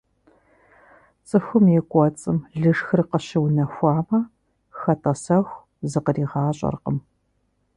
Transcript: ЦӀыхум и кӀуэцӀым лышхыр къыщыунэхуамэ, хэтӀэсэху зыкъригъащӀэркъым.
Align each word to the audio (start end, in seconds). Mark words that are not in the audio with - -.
ЦӀыхум 1.27 1.65
и 1.77 1.79
кӀуэцӀым 1.89 2.37
лышхыр 2.61 3.01
къыщыунэхуамэ, 3.09 4.19
хэтӀэсэху 4.79 5.63
зыкъригъащӀэркъым. 5.91 6.97